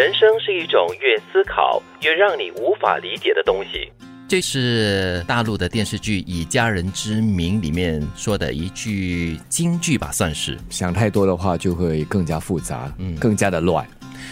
[0.00, 3.92] 人生是一种越思考越让你无法理解的东西。
[4.26, 10.56] 这是大陆的电视剧《以家人之名》里面说的一句金句吧，算是。
[10.70, 13.86] 想太多的话，就会更加复杂，嗯，更加的乱。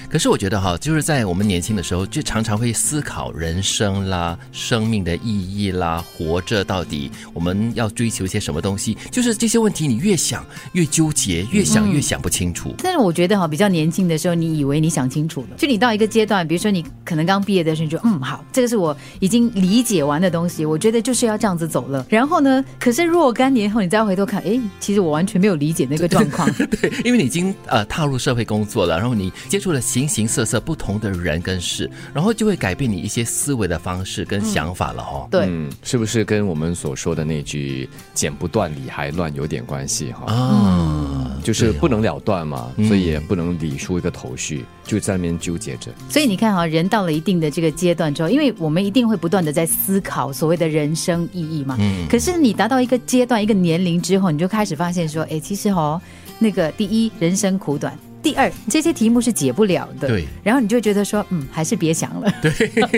[0.09, 8.97] 可是我觉得哈，就是在我们年轻的时候，就常常会思考人生啦、生命的意义啦、活着到底我们要追求些什么东西。
[9.11, 12.75] 就是这些问题，你越想越纠结，越想越想不清楚。
[12.79, 22.07] 但是我觉得哈，比较年轻的时候，你以为你想清楚了，就你到一个阶段，比如说你可能刚毕业的时候，你就嗯好，这个是我已经理解完的东西，我觉得就是要这样子走了。
[22.09, 26.49] 然后呢，可是若干年后，你再回头看，哎，其实我完全没有理解那个状况。
[26.81, 29.81] 对，因为你已经呃踏入社会工作了，然后你接触了。
[29.89, 35.27] 形形色色不同的人跟事，然后就会改变你一些思维的方式跟想法了哦。
[35.31, 35.49] 对，
[35.83, 40.31] 是不是跟我们所说的那句“剪不断理还乱”有点关系哈？
[40.31, 45.91] 啊，就是不能了断嘛，所以也不能理出一个头绪，就在那边纠结着。
[46.11, 51.79] 所以你看哈，人到了一定的这个阶段之后，因为我们一定会不断的在思考所谓的人生意义嘛。
[51.81, 52.07] 嗯。
[52.11, 55.99] 可是你达到一个阶段、一个年龄之后，你就开始发现说，哎，其实哈，
[56.39, 57.99] 那个第一，人生苦短。
[58.23, 60.09] 第二，这些题目是解不了的。
[60.09, 62.31] 对，然后你就觉得说，嗯，还是别想了。
[62.43, 62.53] 对，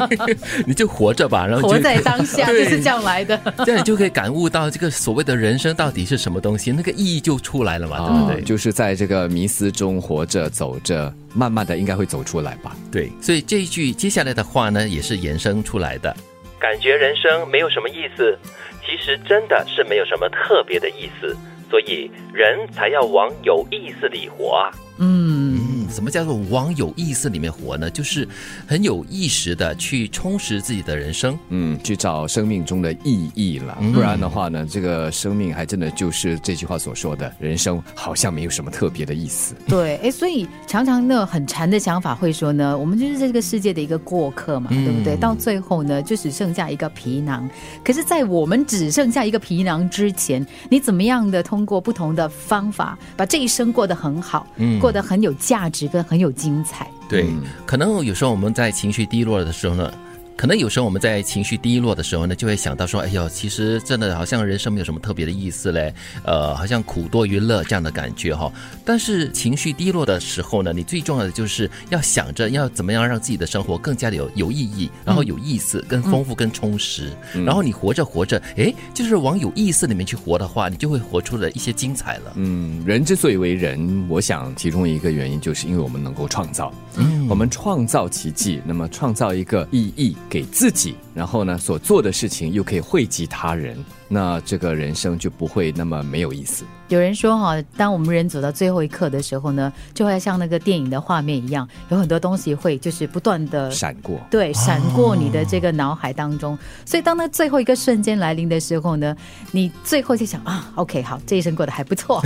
[0.66, 3.38] 你就活着吧，然后活在当下 就是这样来的。
[3.64, 8.42] 这样你就可以感悟到这个所谓的人生到底是什么东西，那个意义就出来了嘛，对不对？
[8.42, 12.74] 就是在这个迷思中活着、走着，慢慢的应该会走出来吧。
[12.90, 16.16] 对，所以这一句接下来的话呢，也是延伸出来的。
[16.58, 18.38] 感觉人生没有什么意思，
[18.84, 21.36] 其实真的是没有什么特别的意思，
[21.70, 24.72] 所以人才要往有意思里活啊。
[25.02, 25.49] 嗯，
[25.90, 27.90] 什么叫做往有意思里面活呢？
[27.90, 28.26] 就是
[28.66, 33.76] 很有意识的去充实自己的人生，嗯，去找生命中的意义了。
[33.92, 39.54] 不然的话呢，这个生命还真的就是这句话所说的，人生好像没有什么特别的意思。
[39.68, 45.16] 对，哎，所以常常那很馋的想法会说呢，我们就是这个世界的一个过客嘛，对不对？
[45.16, 47.48] 到最后呢，就只剩下一个皮囊。
[47.84, 54.46] 可是，在我们只剩下一个皮囊之前，你怎么样的通过不同的方法，把这一生过得很好？
[54.56, 54.80] 嗯。
[54.80, 56.90] 过得很有价值，跟很有精彩。
[57.08, 57.26] 对，
[57.66, 59.92] 可能有时候我们在情绪低落的时候呢。
[60.40, 65.92] 可能有时候我们在情绪低落的时候呢，就会想到说：“哎呦，其实真的好像人生没有什么特别的意思嘞，
[66.24, 68.50] 呃，好像苦多于乐这样的感觉哈。”
[68.82, 77.10] 但是情绪低落的时候呢，你最重要的就是要想着要怎么样让自己的生活更加的有有意义，然后有意思、更丰富、更充实。
[77.44, 82.32] 然后你活着活着，哎，就是往有意思里面去活的话，你就会活出了一些精彩了。
[82.36, 90.16] 嗯，人之所以为人，我想其中一个原因就是因为我们能够创造，嗯，我们创造奇迹，那么创造一个意义。
[90.30, 93.82] 给自己，然后呢，所做的事情又可以惠及他人。
[94.12, 96.64] 那这个人生就不会那么没有意思。
[96.88, 106.58] 有人说哈，当我们人走到最后一刻的时候呢，就会像那个电影的画面一样，有很多东西会就是不断的闪过，对，闪过你的这个脑海当中。
[106.84, 109.16] 所以当那最后一个瞬间来临的时候呢，
[109.52, 112.20] 你最后就想啊，OK，好，这一生过得还不错。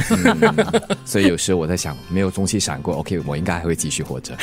[1.04, 4.34] 所以有时候我在想，没有东西闪过，OK，我应该还会继续活着。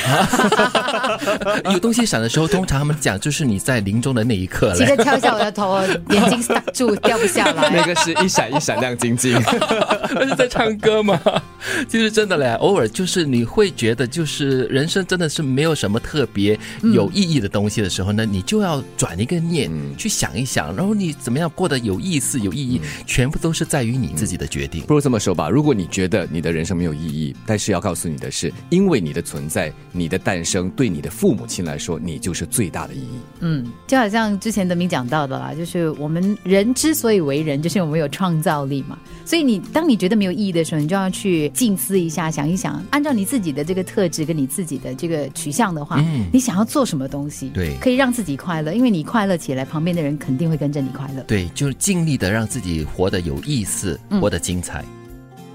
[1.72, 7.70] 有东西闪的时候，通常他们讲就是你在临终的那一刻，急着跳下我的头，眼睛挡住，掉不下来。
[7.74, 9.40] 那个是一闪一闪亮晶晶。
[10.14, 11.20] 那是在唱歌吗？
[11.88, 24.82] 其实真的嘞，偶尔就是你会觉得，就是人生真的是没有什么特别有意义的东西的时候呢，你就要转一个念去想一想，然后你怎么样过得有意思、有意义，全部都是在于你自己的决定。
[24.84, 33.20] 不如这么说吧，如果你觉得你的人生没有意义，但是要告诉你的是，因为你的存在、你的诞生，对你的父母亲来说，你就是最大的意义。
[33.40, 38.98] 嗯，就好像之前德明讲到的啦，就是我们人之所以为人，就是我们有创造力嘛。
[39.24, 51.22] 所以你当你觉得没有意义的时候，你就要去静思一下，想一想，按照你自己的这个特质跟你自己的这个取向的话，嗯你想要做什么东西，对，可以让自己快乐，因为你快乐起来，旁边的人肯定会跟着你快乐。
[51.22, 54.84] 对，就是尽力的让自己活得有意思，活得精彩。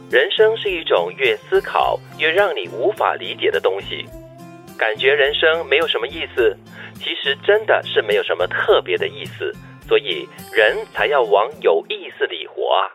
[0.10, 4.06] 人生是一种越思考越让你无法理解的东西，
[4.78, 6.56] 感觉人生没有什么意思，
[6.98, 9.54] 其实真的是没有什么特别的意思。
[9.88, 12.92] 所以，人才要往有意思里活啊。